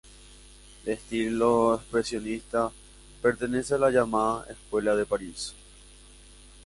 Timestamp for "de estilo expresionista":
0.83-2.71